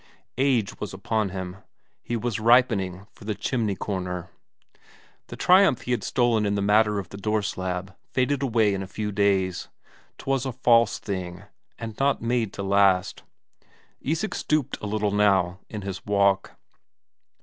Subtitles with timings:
[0.39, 1.57] Age was upon him,
[2.01, 4.31] he was ripening for the chimney corner.
[5.27, 8.81] The triumph he had stolen in the matter of the door slab faded away in
[8.81, 9.69] a few days;
[10.17, 11.43] 'twas a false thing,
[11.77, 13.21] and not made to last.
[14.01, 16.53] Isak stooped a little now in his walk.